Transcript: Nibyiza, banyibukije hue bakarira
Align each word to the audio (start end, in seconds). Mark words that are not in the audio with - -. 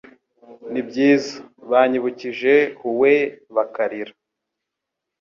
Nibyiza, 0.71 1.33
banyibukije 1.71 2.53
hue 2.79 3.15
bakarira 3.55 4.13